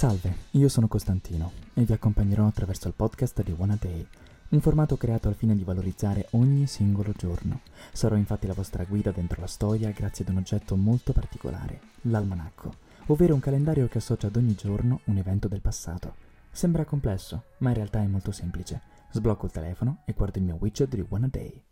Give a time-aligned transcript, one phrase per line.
[0.00, 4.06] Salve, io sono Costantino e vi accompagnerò attraverso il podcast di One a Day,
[4.48, 7.60] un formato creato al fine di valorizzare ogni singolo giorno.
[7.92, 12.72] Sarò infatti la vostra guida dentro la storia grazie ad un oggetto molto particolare, l'almanacco,
[13.08, 16.14] ovvero un calendario che associa ad ogni giorno un evento del passato.
[16.50, 18.80] Sembra complesso, ma in realtà è molto semplice.
[19.10, 21.62] Sblocco il telefono e guardo il mio widget di One a Day.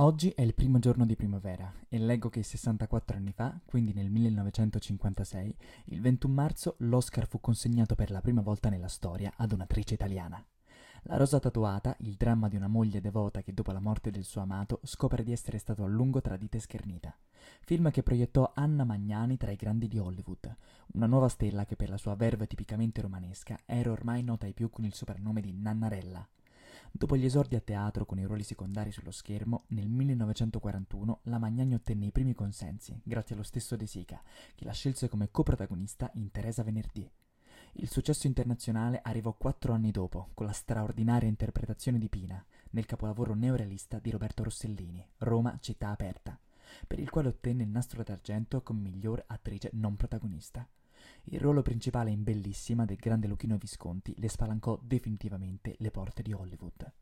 [0.00, 4.08] Oggi è il primo giorno di primavera e leggo che 64 anni fa, quindi nel
[4.08, 9.92] 1956, il 21 marzo, l'Oscar fu consegnato per la prima volta nella storia ad un'attrice
[9.92, 10.42] italiana.
[11.02, 14.40] La rosa tatuata, il dramma di una moglie devota che dopo la morte del suo
[14.40, 17.14] amato scopre di essere stato a lungo tradita e schernita.
[17.60, 20.56] Film che proiettò Anna Magnani tra i grandi di Hollywood,
[20.94, 24.70] una nuova stella che per la sua verve tipicamente romanesca era ormai nota ai più
[24.70, 26.26] con il soprannome di Nannarella.
[26.92, 31.74] Dopo gli esordi a teatro con i ruoli secondari sullo schermo, nel 1941 la Magnani
[31.74, 34.20] ottenne i primi consensi, grazie allo stesso De Sica,
[34.54, 37.08] che la scelse come coprotagonista in Teresa Venerdì.
[37.74, 43.34] Il successo internazionale arrivò quattro anni dopo, con la straordinaria interpretazione di Pina, nel capolavoro
[43.34, 46.38] neorealista di Roberto Rossellini, Roma città aperta,
[46.86, 50.68] per il quale ottenne il nastro d'argento come miglior attrice non protagonista.
[51.24, 56.32] Il ruolo principale in Bellissima del grande Luchino Visconti le spalancò definitivamente le porte di
[56.32, 56.92] Hollywood.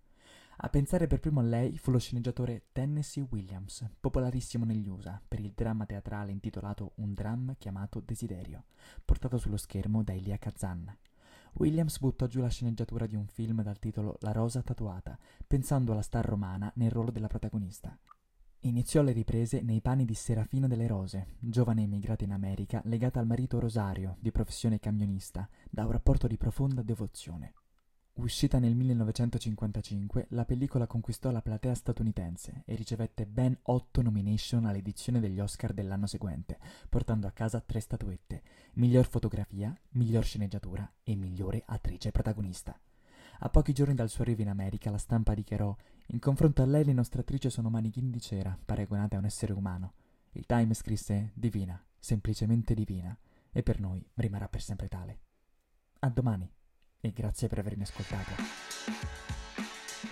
[0.61, 5.39] A pensare per primo a lei fu lo sceneggiatore Tennessee Williams, popolarissimo negli USA per
[5.39, 8.65] il dramma teatrale intitolato Un dram chiamato Desiderio,
[9.05, 10.97] portato sullo schermo da Elia Kazan.
[11.53, 16.03] Williams buttò giù la sceneggiatura di un film dal titolo La rosa tatuata, pensando alla
[16.03, 17.97] star romana nel ruolo della protagonista.
[18.63, 23.27] Iniziò le riprese nei panni di Serafina delle Rose, giovane emigrata in America legata al
[23.27, 27.55] marito Rosario, di professione camionista, da un rapporto di profonda devozione.
[28.15, 35.21] Uscita nel 1955, la pellicola conquistò la platea statunitense e ricevette ben otto nomination all'edizione
[35.21, 38.43] degli Oscar dell'anno seguente, portando a casa tre statuette,
[38.73, 42.77] miglior fotografia, miglior sceneggiatura e migliore attrice protagonista.
[43.41, 45.77] A pochi giorni dal suo arrivo in America, la stampa dichiarò:
[46.11, 49.53] In confronto a lei, le nostre attrici sono manichini di cera, paragonate a un essere
[49.53, 49.93] umano.
[50.33, 53.15] Il Time scrisse: Divina, semplicemente divina,
[53.53, 55.19] e per noi rimarrà per sempre tale.
[55.99, 56.51] A domani,
[57.01, 58.31] e grazie per avermi ascoltato.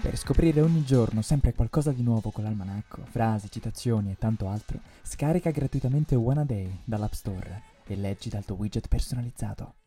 [0.03, 4.79] Per scoprire ogni giorno sempre qualcosa di nuovo con l'almanacco, frasi, citazioni e tanto altro,
[5.03, 9.86] scarica gratuitamente One a Day dall'App Store e leggi dal tuo widget personalizzato.